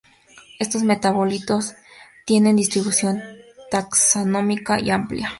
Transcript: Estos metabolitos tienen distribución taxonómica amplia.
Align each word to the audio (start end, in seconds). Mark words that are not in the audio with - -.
Estos 0.57 0.81
metabolitos 0.81 1.75
tienen 2.25 2.55
distribución 2.55 3.21
taxonómica 3.69 4.79
amplia. 4.91 5.29